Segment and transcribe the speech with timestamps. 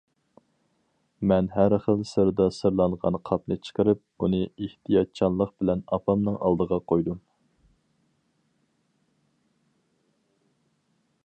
[1.31, 7.23] مەن ھەر خىل سىردا سىرلانغان قاپنى چىقىرىپ، ئۇنى ئېھتىياتچانلىق بىلەن ئاپامنىڭ ئالدىغا قويدۇم.